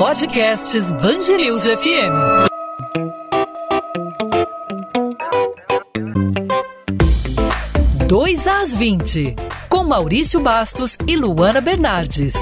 [0.00, 2.48] Podcasts Bangerils FM.
[8.08, 9.36] Dois às 20,
[9.68, 12.32] com Maurício Bastos e Luana Bernardes.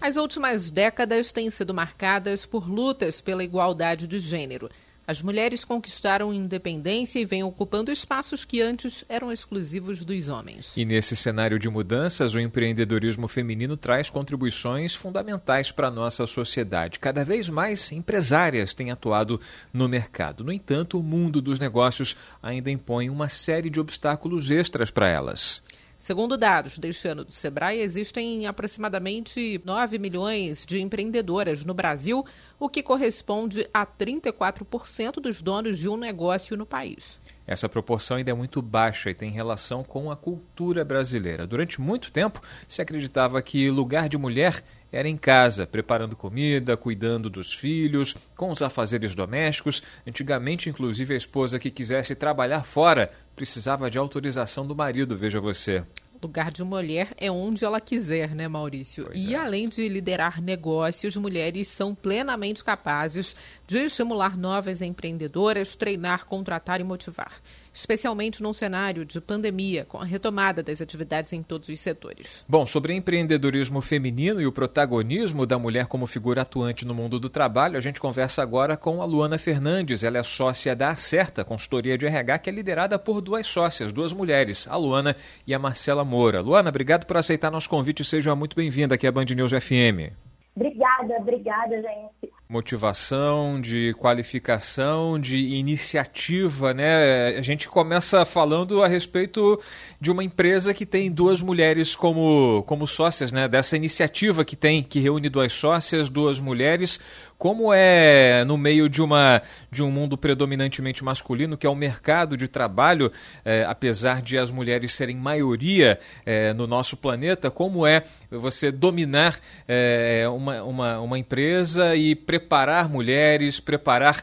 [0.00, 4.70] As últimas décadas têm sido marcadas por lutas pela igualdade de gênero.
[5.04, 10.76] As mulheres conquistaram independência e vêm ocupando espaços que antes eram exclusivos dos homens.
[10.76, 17.00] E nesse cenário de mudanças, o empreendedorismo feminino traz contribuições fundamentais para a nossa sociedade.
[17.00, 19.40] Cada vez mais empresárias têm atuado
[19.72, 20.44] no mercado.
[20.44, 25.60] No entanto, o mundo dos negócios ainda impõe uma série de obstáculos extras para elas.
[26.02, 32.26] Segundo dados deste ano do Sebrae, existem aproximadamente 9 milhões de empreendedoras no Brasil,
[32.58, 37.20] o que corresponde a 34% dos donos de um negócio no país.
[37.46, 41.46] Essa proporção ainda é muito baixa e tem relação com a cultura brasileira.
[41.46, 47.30] Durante muito tempo, se acreditava que lugar de mulher era em casa, preparando comida, cuidando
[47.30, 49.82] dos filhos, com os afazeres domésticos.
[50.06, 55.82] Antigamente, inclusive, a esposa que quisesse trabalhar fora precisava de autorização do marido, veja você
[56.22, 59.06] lugar de mulher é onde ela quiser, né, Maurício?
[59.06, 59.36] Pois e é.
[59.36, 63.34] além de liderar negócios, mulheres são plenamente capazes
[63.66, 70.04] de estimular novas empreendedoras, treinar, contratar e motivar especialmente num cenário de pandemia, com a
[70.04, 72.44] retomada das atividades em todos os setores.
[72.48, 77.28] Bom, sobre empreendedorismo feminino e o protagonismo da mulher como figura atuante no mundo do
[77.28, 80.04] trabalho, a gente conversa agora com a Luana Fernandes.
[80.04, 84.12] Ela é sócia da Acerta, consultoria de RH, que é liderada por duas sócias, duas
[84.12, 86.40] mulheres, a Luana e a Marcela Moura.
[86.40, 88.04] Luana, obrigado por aceitar nosso convite.
[88.04, 90.12] Seja muito bem-vinda aqui à Band News FM.
[90.54, 97.28] Obrigada, obrigada, gente motivação, de qualificação, de iniciativa, né?
[97.38, 99.58] A gente começa falando a respeito
[99.98, 103.48] de uma empresa que tem duas mulheres como, como sócias, né?
[103.48, 107.00] Dessa iniciativa que tem, que reúne duas sócias, duas mulheres.
[107.42, 112.36] Como é no meio de, uma, de um mundo predominantemente masculino, que é o mercado
[112.36, 113.10] de trabalho,
[113.44, 119.40] é, apesar de as mulheres serem maioria é, no nosso planeta, como é você dominar
[119.66, 124.22] é, uma, uma, uma empresa e preparar mulheres, preparar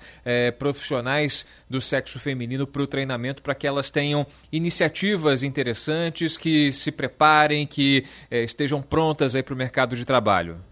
[0.58, 6.90] profissionais do sexo feminino para o treinamento, para que elas tenham iniciativas interessantes, que se
[6.90, 10.69] preparem, que estejam prontas para o mercado de trabalho?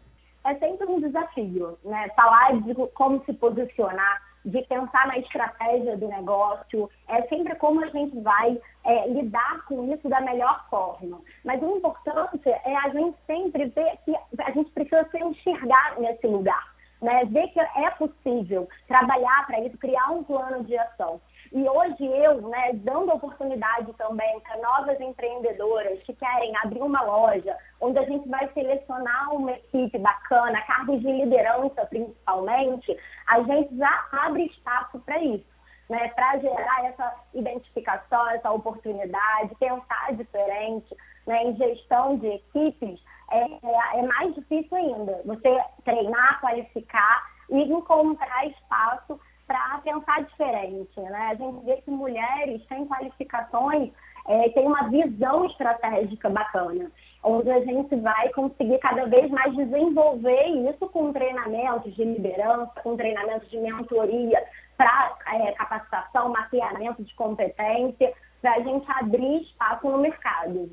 [1.37, 2.09] Desafio, né?
[2.15, 7.87] Falar de como se posicionar, de pensar na estratégia do negócio, é sempre como a
[7.87, 11.19] gente vai é, lidar com isso da melhor forma.
[11.43, 16.27] Mas o importante é a gente sempre ver que a gente precisa se enxergar nesse
[16.27, 17.25] lugar né?
[17.25, 21.21] ver que é possível trabalhar para isso, criar um plano de ação.
[21.51, 27.55] E hoje eu, né, dando oportunidade também para novas empreendedoras que querem abrir uma loja,
[27.79, 32.97] onde a gente vai selecionar uma equipe bacana, cargos de liderança principalmente,
[33.27, 35.57] a gente já abre espaço para isso.
[35.89, 40.93] Né, para gerar essa identificação, essa oportunidade, pensar diferente
[41.25, 42.99] né, em gestão de equipes,
[43.31, 45.21] é, é, é mais difícil ainda.
[45.23, 50.99] Você treinar, qualificar e encontrar espaço para pensar diferente.
[50.99, 51.27] Né?
[51.31, 53.91] A gente vê que mulheres têm qualificações,
[54.27, 56.91] é, têm uma visão estratégica bacana,
[57.23, 62.97] onde a gente vai conseguir cada vez mais desenvolver isso com treinamentos de liderança, com
[62.97, 64.43] treinamentos de mentoria
[64.75, 70.69] para é, capacitação, mapeamento de competência, para a gente abrir espaço no mercado.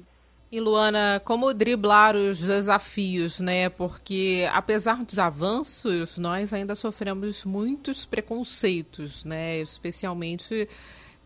[0.55, 3.69] E Luana, como driblar os desafios, né?
[3.69, 9.59] Porque apesar dos avanços, nós ainda sofremos muitos preconceitos, né?
[9.59, 10.69] Especialmente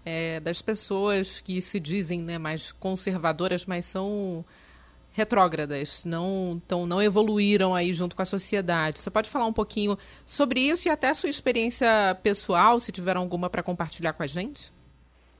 [0.02, 4.42] é, das pessoas que se dizem né, mais conservadoras, mas são
[5.12, 8.98] retrógradas, não, tão, não evoluíram aí junto com a sociedade.
[8.98, 13.50] Você pode falar um pouquinho sobre isso e até sua experiência pessoal, se tiver alguma
[13.50, 14.72] para compartilhar com a gente?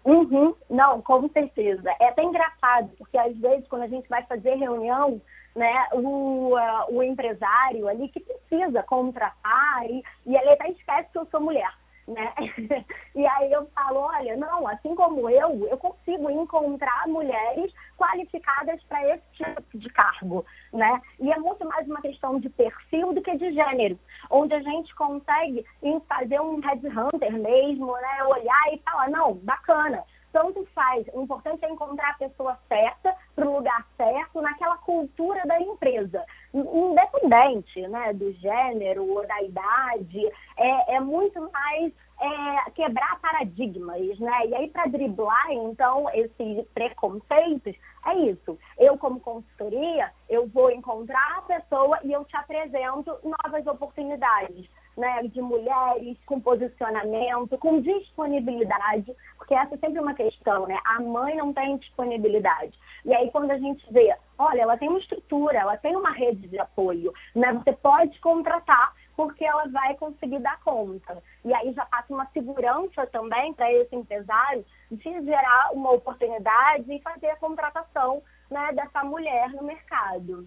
[0.08, 1.94] Uhum, não, com certeza.
[2.00, 5.20] É até engraçado, porque às vezes quando a gente vai fazer reunião,
[5.54, 11.18] né, o, uh, o empresário ali que precisa contratar e, e ele até esquece que
[11.18, 11.70] eu sou mulher
[12.08, 12.34] né?
[13.14, 19.14] E aí eu falo, olha, não, assim como eu, eu consigo encontrar mulheres qualificadas para
[19.14, 21.00] esse tipo de cargo, né?
[21.18, 23.98] E é muito mais uma questão de perfil do que de gênero,
[24.30, 25.66] onde a gente consegue
[26.08, 28.24] fazer um headhunter mesmo, né?
[28.24, 31.06] Olhar e falar, não, bacana, tanto faz.
[31.12, 36.24] O importante é encontrar a pessoa certa para o lugar certo, naquela cultura da empresa.
[36.52, 44.46] Independente né, do gênero ou da idade, é, é muito mais é, quebrar paradigmas, né?
[44.46, 47.74] E aí, para driblar, então, esses preconceitos,
[48.06, 48.58] é isso.
[48.78, 54.68] Eu, como consultoria, eu vou encontrar a pessoa e eu te apresento novas oportunidades,
[54.98, 55.22] né?
[55.22, 60.78] De mulheres com posicionamento, com disponibilidade, porque essa é sempre uma questão, né?
[60.84, 62.78] A mãe não tem disponibilidade.
[63.04, 66.48] E aí, quando a gente vê, olha, ela tem uma estrutura, ela tem uma rede
[66.48, 67.52] de apoio, né?
[67.52, 71.20] Você pode contratar porque ela vai conseguir dar conta.
[71.44, 77.00] E aí já passa uma segurança também para esse empresário de gerar uma oportunidade e
[77.00, 80.46] fazer a contratação né, dessa mulher no mercado.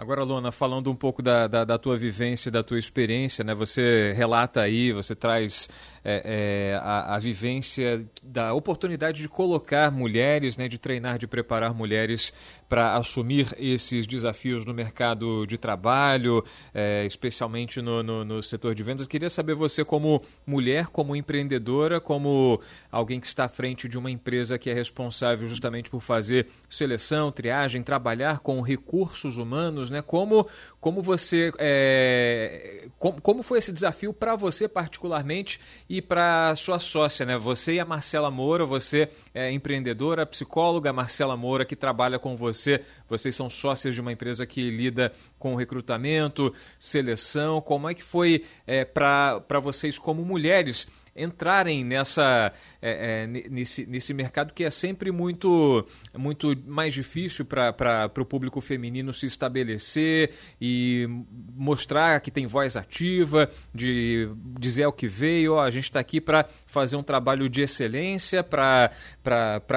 [0.00, 3.52] Agora, Luna, falando um pouco da, da, da, tua vivência, da tua experiência, né?
[3.52, 5.68] Você relata aí, você traz
[6.04, 10.68] é, é, a, a, vivência da oportunidade de colocar mulheres, né?
[10.68, 12.32] De treinar, de preparar mulheres
[12.68, 18.82] para assumir esses desafios no mercado de trabalho, é, especialmente no, no, no, setor de
[18.84, 19.08] vendas.
[19.08, 22.60] Queria saber você, como mulher, como empreendedora, como
[22.90, 27.32] alguém que está à frente de uma empresa que é responsável justamente por fazer seleção,
[27.32, 30.00] triagem, trabalhar com recursos humanos, né?
[30.00, 30.46] Como,
[30.80, 35.58] como você, é, como, como foi esse desafio para você particularmente
[35.90, 37.36] e para sua sócia, né?
[37.36, 42.60] Você e a Marcela Moura, você é empreendedora, psicóloga, Marcela Moura que trabalha com você
[42.60, 47.60] você, vocês são sócias de uma empresa que lida com recrutamento, seleção.
[47.60, 50.86] Como é que foi é, para vocês, como mulheres,
[51.22, 52.52] entrarem nessa
[52.82, 55.86] é, é, nesse, nesse mercado que é sempre muito
[56.16, 61.06] muito mais difícil para o público feminino se estabelecer e
[61.54, 64.28] mostrar que tem voz ativa, de
[64.58, 68.90] dizer o que veio, a gente está aqui para fazer um trabalho de excelência, para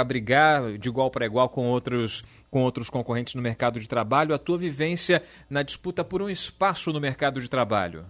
[0.06, 4.38] brigar de igual para igual com outros com outros concorrentes no mercado de trabalho, a
[4.38, 8.06] tua vivência na disputa por um espaço no mercado de trabalho.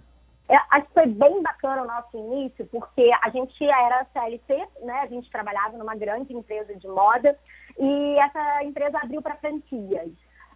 [0.53, 4.99] É, acho que foi bem bacana o nosso início, porque a gente era CLT, né?
[4.99, 7.35] A gente trabalhava numa grande empresa de moda
[7.79, 10.11] e essa empresa abriu para franquias.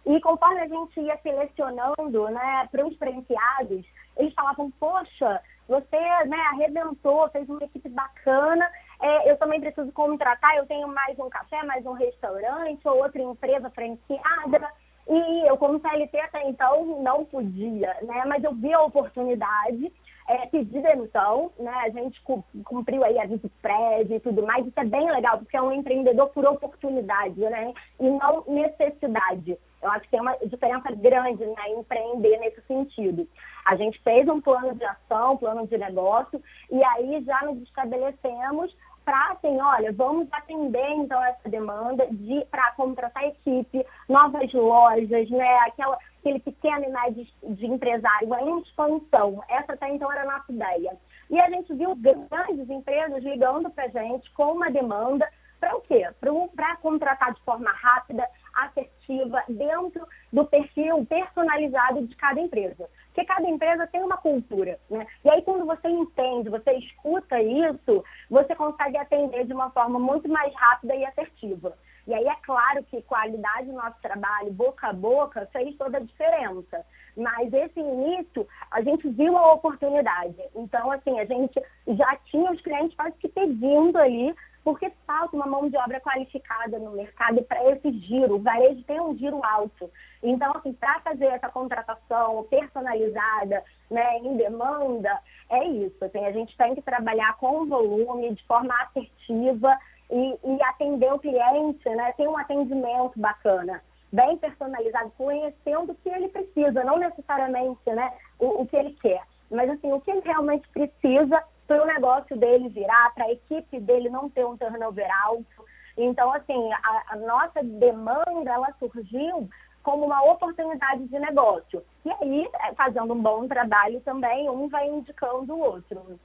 [0.06, 3.84] E conforme a gente ia selecionando, né, para os franqueados,
[4.16, 8.70] eles falavam, poxa, você né, arrebentou, fez uma equipe bacana,
[9.02, 13.20] é, eu também preciso contratar, eu tenho mais um café, mais um restaurante ou outra
[13.20, 14.72] empresa franqueada.
[15.08, 18.24] E eu, como CLT até então, não podia, né?
[18.26, 19.90] Mas eu vi a oportunidade,
[20.28, 21.72] é, pedi demissão, né?
[21.84, 22.20] A gente
[22.64, 24.66] cumpriu aí a aviso prévio e tudo mais.
[24.66, 27.72] Isso é bem legal, porque é um empreendedor por oportunidade, né?
[27.98, 29.56] E não necessidade.
[29.80, 33.26] Eu acho que tem uma diferença grande né, em empreender nesse sentido.
[33.64, 38.76] A gente fez um plano de ação, plano de negócio, e aí já nos estabelecemos
[39.14, 45.98] assim, olha, vamos atender então essa demanda de para contratar equipe, novas lojas, né, aquela,
[46.20, 49.42] aquele pequeno e médio de empresário em expansão.
[49.48, 50.96] Essa até então era a nossa ideia.
[51.30, 55.28] E a gente viu grandes empresas ligando para a gente com uma demanda
[55.60, 56.08] para o quê?
[56.54, 62.88] Para contratar de forma rápida, assertiva, dentro do perfil personalizado de cada empresa.
[63.18, 65.04] Porque cada empresa tem uma cultura, né?
[65.24, 70.28] E aí quando você entende, você escuta isso, você consegue atender de uma forma muito
[70.28, 71.76] mais rápida e assertiva.
[72.06, 76.00] E aí é claro que qualidade do nosso trabalho, boca a boca, fez toda a
[76.00, 76.86] diferença.
[77.18, 80.36] Mas esse início, a gente viu a oportunidade.
[80.54, 84.34] Então, assim, a gente já tinha os clientes quase que pedindo ali
[84.68, 88.34] porque falta uma mão de obra qualificada no mercado para esse giro.
[88.34, 89.90] O varejo tem um giro alto.
[90.22, 96.04] Então, assim, para fazer essa contratação personalizada, né, em demanda, é isso.
[96.04, 99.74] Assim, a gente tem que trabalhar com volume, de forma assertiva
[100.10, 106.08] e, e atender o cliente, né, ter um atendimento bacana bem personalizado, conhecendo o que
[106.08, 110.20] ele precisa, não necessariamente né, o, o que ele quer, mas assim, o que ele
[110.20, 115.06] realmente precisa para o negócio dele virar, para a equipe dele não ter um turnover
[115.24, 115.64] alto.
[115.96, 119.48] Então, assim, a, a nossa demanda, ela surgiu
[119.82, 121.82] como uma oportunidade de negócio.
[122.04, 126.18] E aí, é, fazendo um bom trabalho também, um vai indicando o outro.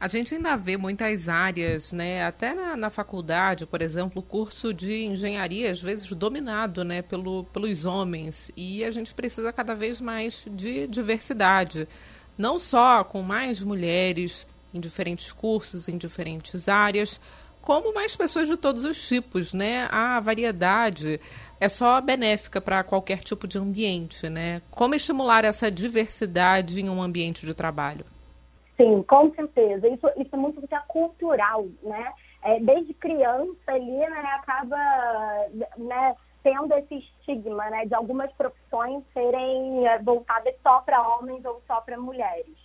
[0.00, 2.24] A gente ainda vê muitas áreas, né?
[2.24, 7.42] Até na, na, faculdade, por exemplo, o curso de engenharia, às vezes dominado né, pelo,
[7.44, 8.48] pelos homens.
[8.56, 11.88] E a gente precisa cada vez mais de diversidade.
[12.36, 17.20] Não só com mais mulheres em diferentes cursos, em diferentes áreas,
[17.60, 19.88] como mais pessoas de todos os tipos, né?
[19.90, 21.20] A variedade
[21.58, 24.62] é só benéfica para qualquer tipo de ambiente, né?
[24.70, 28.06] Como estimular essa diversidade em um ambiente de trabalho?
[28.80, 29.88] Sim, com certeza.
[29.88, 32.14] Isso, isso é muito é cultural, né?
[32.42, 34.78] É, desde criança ali, né, acaba
[35.76, 41.60] né, tendo esse estigma, né, de algumas profissões serem é, voltadas só para homens ou
[41.66, 42.56] só para mulheres.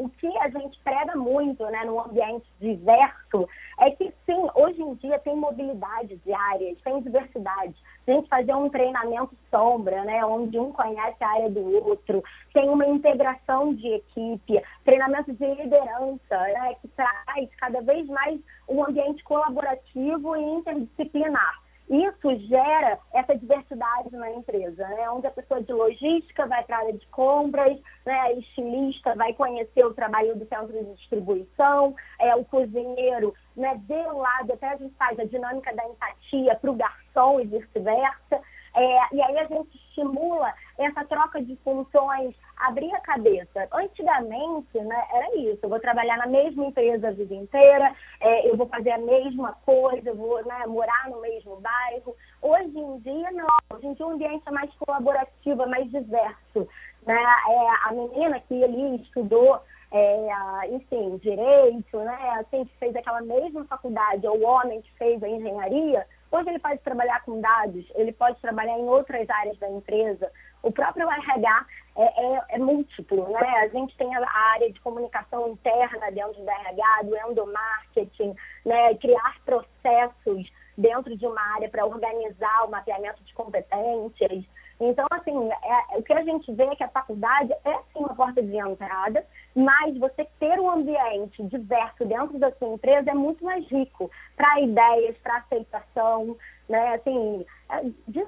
[0.00, 3.46] o que a gente prega muito né, no ambiente diverso
[3.78, 7.74] é que, sim, hoje em dia tem mobilidade de áreas, tem diversidade.
[8.10, 12.84] Gente fazer um treinamento sombra, né, onde um conhece a área do outro, tem uma
[12.84, 20.36] integração de equipe, treinamento de liderança, né, que traz cada vez mais um ambiente colaborativo
[20.36, 21.60] e interdisciplinar.
[21.88, 25.10] Isso gera essa diversidade na empresa, né?
[25.10, 27.76] onde a pessoa de logística vai para a área de compras,
[28.10, 28.18] né?
[28.18, 33.80] a estilista vai conhecer o trabalho do centro de distribuição, é, o cozinheiro, né?
[33.86, 37.46] de um lado, até a gente faz a dinâmica da empatia para o garçom e
[37.46, 38.42] vice-versa.
[38.74, 43.68] É, e aí a gente estimula essa troca de funções, abrir a cabeça.
[43.72, 48.56] Antigamente, né, era isso, eu vou trabalhar na mesma empresa a vida inteira, é, eu
[48.56, 52.14] vou fazer a mesma coisa, eu vou né, morar no mesmo bairro.
[52.40, 53.48] Hoje em dia, não.
[53.74, 56.68] Hoje em dia o ambiente é mais colaborativo, é mais diverso.
[57.06, 57.14] Né?
[57.14, 59.60] É, a menina que ali estudou
[59.92, 62.30] é, enfim, direito, né?
[62.40, 66.60] Assim, que fez aquela mesma faculdade, ou o homem que fez a engenharia, Hoje ele
[66.60, 70.30] pode trabalhar com dados, ele pode trabalhar em outras áreas da empresa.
[70.62, 71.66] O próprio RH
[71.96, 73.48] é, é, é múltiplo, né?
[73.62, 78.94] A gente tem a área de comunicação interna dentro do RH, do endomarketing, né?
[78.96, 84.44] Criar processos dentro de uma área para organizar o mapeamento de competências.
[84.80, 88.14] Então, assim, é, o que a gente vê é que a faculdade é sim uma
[88.14, 89.22] porta de entrada,
[89.54, 94.60] mas você ter um ambiente diverso dentro da sua empresa é muito mais rico para
[94.60, 96.34] ideias, para aceitação,
[96.66, 96.94] né?
[96.94, 98.26] Assim, é, de,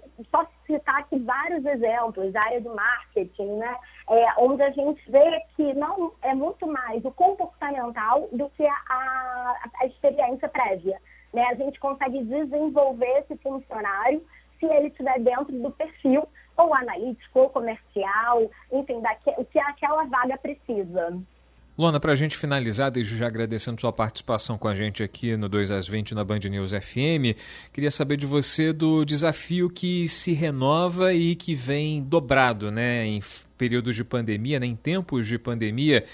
[0.67, 3.75] citar aqui vários exemplos da área do marketing, né?
[4.11, 8.75] É, onde a gente vê que não é muito mais o comportamental do que a,
[8.91, 11.01] a, a experiência prévia.
[11.33, 11.47] Né?
[11.47, 14.23] A gente consegue desenvolver esse funcionário
[14.59, 19.01] se ele estiver dentro do perfil ou analítico, ou comercial, enfim,
[19.37, 21.19] o que aquela vaga precisa.
[21.79, 25.49] Luana, para a gente finalizar, desde já agradecendo sua participação com a gente aqui no
[25.49, 27.35] 2 às 20 na Band News FM,
[27.73, 33.23] queria saber de você do desafio que se renova e que vem dobrado né, em
[33.57, 36.05] períodos de pandemia, né, em tempos de pandemia,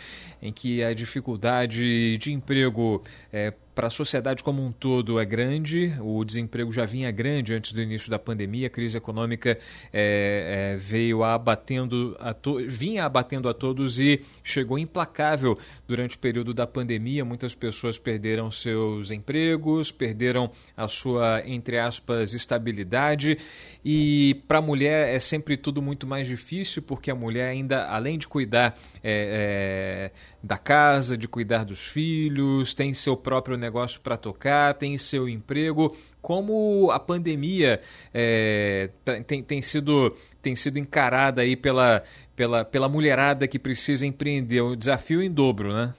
[0.41, 3.03] em que a dificuldade de emprego
[3.33, 7.73] é, para a sociedade como um todo é grande, o desemprego já vinha grande antes
[7.73, 9.57] do início da pandemia, a crise econômica
[9.93, 12.35] é, é, veio abatendo a
[12.67, 15.57] vinha abatendo a todos e chegou implacável
[15.87, 17.25] durante o período da pandemia.
[17.25, 23.39] Muitas pessoas perderam seus empregos, perderam a sua, entre aspas, estabilidade.
[23.85, 28.19] E para a mulher é sempre tudo muito mais difícil, porque a mulher ainda, além
[28.19, 30.11] de cuidar é
[30.43, 33.68] da casa, de cuidar dos filhos, tem seu próprio negócio
[34.03, 35.95] para tocar, tem seu emprego.
[36.21, 37.79] Como a pandemia
[38.13, 38.91] é,
[39.27, 42.03] tem, tem, sido, tem sido encarada aí pela,
[42.37, 45.95] pela, pela mulherada que precisa empreender, um desafio em dobro, né?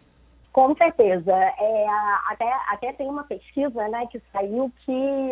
[0.51, 1.31] Com certeza.
[1.31, 1.85] É,
[2.27, 5.31] até, até tem uma pesquisa né, que saiu que,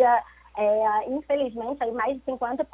[0.58, 2.65] é, infelizmente, aí mais de 50%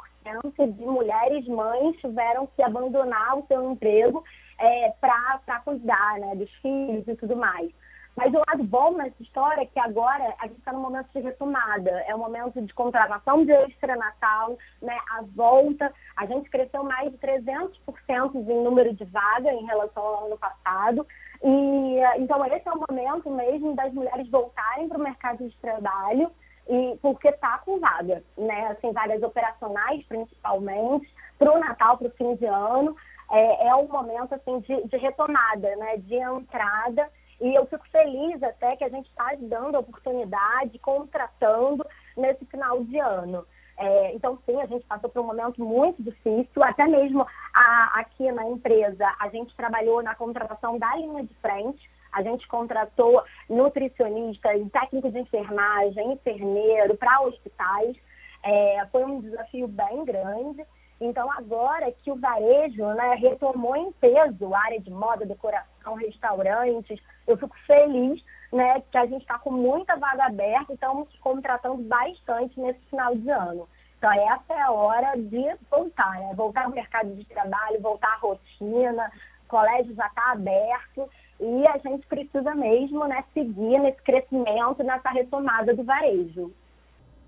[0.76, 4.22] de mulheres mães tiveram que abandonar o seu emprego
[4.58, 7.70] é, para cuidar né, dos filhos e tudo mais.
[8.16, 11.20] Mas o lado bom nessa história é que agora a gente está no momento de
[11.20, 15.92] retomada, é o momento de contratação de extra-natal, né, a volta.
[16.16, 21.06] A gente cresceu mais de 300% em número de vaga em relação ao ano passado.
[21.42, 26.30] E então esse é o momento mesmo das mulheres voltarem para o mercado de trabalho
[26.68, 28.68] e porque está com vaga, né?
[28.68, 32.96] Assim, vagas operacionais principalmente, para o Natal, para o fim de ano
[33.30, 37.08] é, é um momento assim, de, de retomada, né, de entrada.
[37.40, 41.84] E eu fico feliz até que a gente está dando oportunidade, contratando
[42.16, 43.44] nesse final de ano.
[43.76, 48.30] É, então, sim, a gente passou por um momento muito difícil, até mesmo a, aqui
[48.30, 54.48] na empresa, a gente trabalhou na contratação da linha de frente, a gente contratou nutricionista,
[54.72, 57.96] técnico de enfermagem, enfermeiro para hospitais.
[58.44, 60.64] É, foi um desafio bem grande.
[61.00, 66.98] Então, agora que o varejo né, retomou em peso a área de moda, decoração, restaurantes,
[67.26, 71.82] eu fico feliz né, que a gente está com muita vaga aberta e estamos contratando
[71.82, 73.68] bastante nesse final de ano.
[73.98, 76.32] Então, essa é a hora de voltar, né?
[76.34, 79.10] Voltar ao mercado de trabalho, voltar à rotina,
[79.44, 81.08] o colégio já está aberto
[81.40, 86.52] e a gente precisa mesmo né, seguir nesse crescimento, nessa retomada do varejo.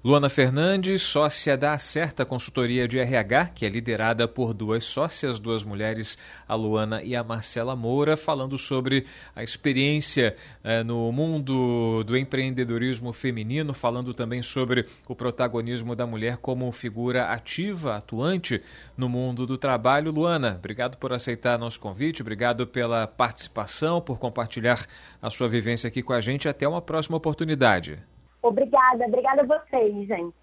[0.06, 5.64] Luana Fernandes, sócia da Acerta Consultoria de RH, que é liderada por duas sócias, duas
[5.64, 12.16] mulheres, a Luana e a Marcela Moura, falando sobre a experiência eh, no mundo do
[12.16, 18.62] empreendedorismo feminino, falando também sobre o protagonismo da mulher como figura ativa, atuante
[18.96, 20.12] no mundo do trabalho.
[20.12, 24.86] Luana, obrigado por aceitar nosso convite, obrigado pela participação, por compartilhar
[25.20, 26.48] a sua vivência aqui com a gente.
[26.48, 27.98] Até uma próxima oportunidade.
[28.42, 30.34] Obrigada, obrigada a vocês, gente.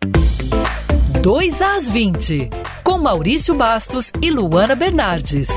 [1.22, 2.50] 2 às 20,
[2.84, 5.48] com Maurício Bastos e Luana Bernardes.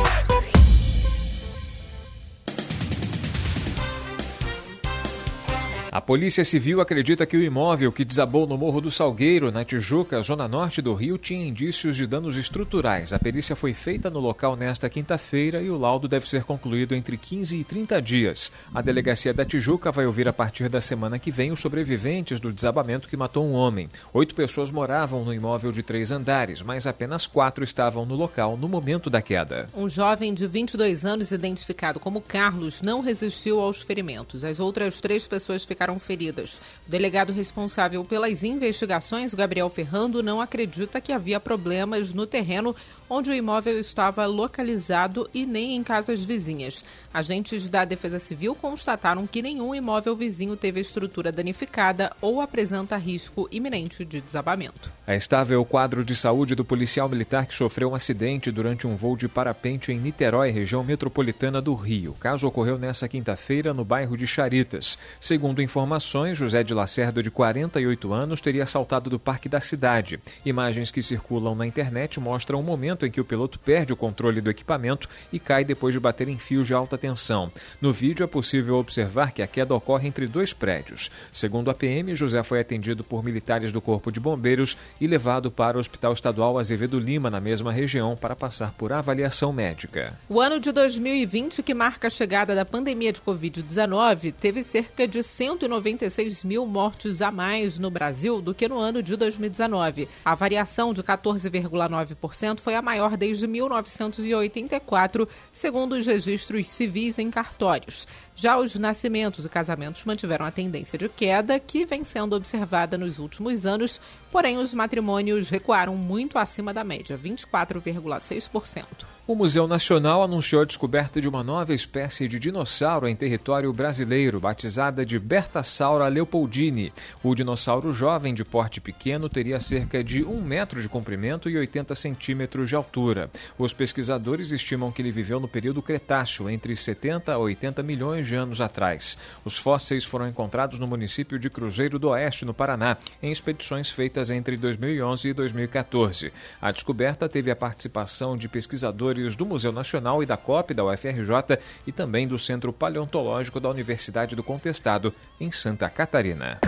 [6.06, 10.46] Polícia Civil acredita que o imóvel que desabou no Morro do Salgueiro, na Tijuca, zona
[10.46, 13.12] norte do Rio, tinha indícios de danos estruturais.
[13.12, 17.16] A perícia foi feita no local nesta quinta-feira e o laudo deve ser concluído entre
[17.16, 18.52] 15 e 30 dias.
[18.72, 22.52] A delegacia da Tijuca vai ouvir a partir da semana que vem os sobreviventes do
[22.52, 23.90] desabamento que matou um homem.
[24.14, 28.68] Oito pessoas moravam no imóvel de três andares, mas apenas quatro estavam no local no
[28.68, 29.68] momento da queda.
[29.74, 34.44] Um jovem de 22 anos, identificado como Carlos, não resistiu aos ferimentos.
[34.44, 36.60] As outras três pessoas ficaram ficaram feridas.
[36.86, 42.74] O delegado responsável pelas investigações, Gabriel Ferrando, não acredita que havia problemas no terreno
[43.08, 46.84] onde o imóvel estava localizado e nem em casas vizinhas.
[47.16, 53.48] Agentes da Defesa Civil constataram que nenhum imóvel vizinho teve estrutura danificada ou apresenta risco
[53.50, 54.92] iminente de desabamento.
[55.06, 58.96] É estável o quadro de saúde do policial militar que sofreu um acidente durante um
[58.96, 62.10] voo de parapente em Niterói, região metropolitana do Rio.
[62.10, 64.98] O caso ocorreu nesta quinta-feira no bairro de Charitas.
[65.18, 70.20] Segundo informações, José de Lacerda, de 48 anos, teria saltado do parque da cidade.
[70.44, 74.42] Imagens que circulam na internet mostram o momento em que o piloto perde o controle
[74.42, 77.52] do equipamento e cai depois de bater em fios de alta tensão.
[77.80, 81.08] No vídeo é possível observar que a queda ocorre entre dois prédios.
[81.32, 85.76] Segundo a PM, José foi atendido por militares do Corpo de Bombeiros e levado para
[85.76, 90.18] o Hospital Estadual Azevedo Lima, na mesma região, para passar por avaliação médica.
[90.28, 95.22] O ano de 2020, que marca a chegada da pandemia de Covid-19, teve cerca de
[95.22, 100.08] 196 mil mortes a mais no Brasil do que no ano de 2019.
[100.24, 108.06] A variação de 14,9% foi a maior desde 1984, segundo os registros civis em cartórios.
[108.34, 113.18] Já os nascimentos e casamentos mantiveram a tendência de queda que vem sendo observada nos
[113.18, 114.00] últimos anos,
[114.32, 118.84] porém os matrimônios recuaram muito acima da média, 24,6%.
[119.28, 124.38] O Museu Nacional anunciou a descoberta de uma nova espécie de dinossauro em território brasileiro,
[124.38, 126.92] batizada de Bertasaura leopoldini.
[127.24, 131.92] O dinossauro jovem de porte pequeno teria cerca de um metro de comprimento e 80
[131.96, 133.28] centímetros de altura.
[133.58, 138.34] Os pesquisadores estimam que ele viveu no período Cretáceo, entre 70 a 80 milhões de
[138.34, 139.16] anos atrás.
[139.44, 144.30] Os fósseis foram encontrados no município de Cruzeiro do Oeste, no Paraná, em expedições feitas
[144.30, 146.32] entre 2011 e 2014.
[146.60, 151.58] A descoberta teve a participação de pesquisadores do Museu Nacional e da COP da UFRJ
[151.86, 156.58] e também do Centro Paleontológico da Universidade do Contestado, em Santa Catarina.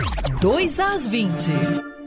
[0.41, 1.98] 2 às 20.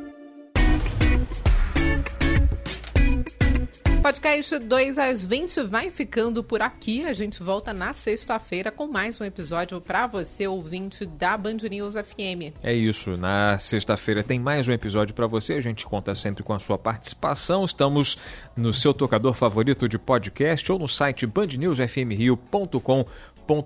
[4.13, 7.03] Podcast 2 às 20 vai ficando por aqui.
[7.07, 11.95] A gente volta na sexta-feira com mais um episódio para você, ouvinte da Band News
[11.95, 12.53] FM.
[12.63, 13.17] É isso.
[13.17, 15.55] Na sexta-feira tem mais um episódio para você.
[15.55, 17.65] A gente conta sempre com a sua participação.
[17.65, 18.19] Estamos
[18.55, 23.07] no seu tocador favorito de podcast ou no site bandnewsfmrio.com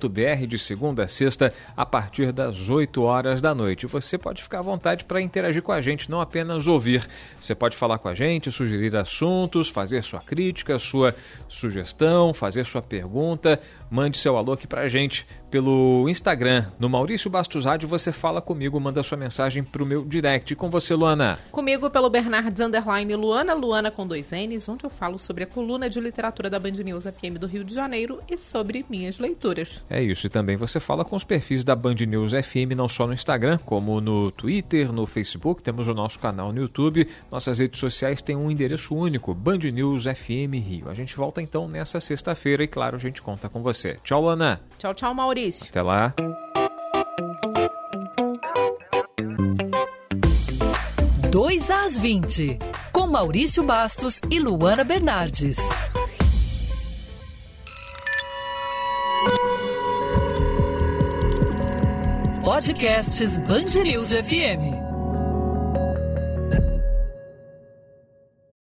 [0.09, 3.87] br de segunda a sexta a partir das 8 horas da noite.
[3.87, 7.07] Você pode ficar à vontade para interagir com a gente, não apenas ouvir.
[7.41, 11.15] Você pode falar com a gente, sugerir assuntos, fazer sua crítica, sua
[11.49, 13.61] sugestão, fazer sua pergunta.
[13.91, 16.67] Mande seu alô aqui para a gente pelo Instagram.
[16.79, 20.55] No Maurício Bastos Rádio você fala comigo, manda sua mensagem para o meu direct.
[20.55, 21.39] com você, Luana?
[21.51, 25.89] Comigo pelo Bernardes Underline Luana, Luana com dois N's, onde eu falo sobre a coluna
[25.89, 29.83] de literatura da Band News FM do Rio de Janeiro e sobre minhas leituras.
[29.89, 33.07] É isso, e também você fala com os perfis da Band News FM, não só
[33.07, 37.09] no Instagram, como no Twitter, no Facebook, temos o nosso canal no YouTube.
[37.33, 40.91] Nossas redes sociais têm um endereço único, Band News FM Rio.
[40.91, 43.99] A gente volta então nessa sexta-feira e, claro, a gente conta com você.
[44.05, 44.61] Tchau, Luana.
[44.77, 45.15] Tchau, tchau,
[45.47, 45.67] Maurício.
[45.69, 46.15] Até lá.
[51.31, 52.59] Dois às 20,
[52.93, 55.59] com Maurício Bastos e Luana Bernardes.
[62.43, 64.86] Podcasts Bangerils FM.